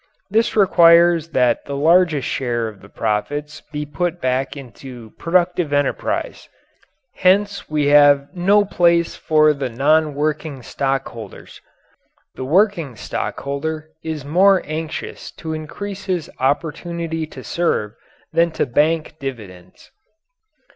[0.31, 6.49] This requires that the largest share of the profits be put back into productive enterprise.
[7.17, 11.61] Hence we have no place for the non working stockholders.
[12.33, 17.93] The working stockholder is more anxious to increase his opportunity to serve
[18.33, 19.91] than to bank dividends.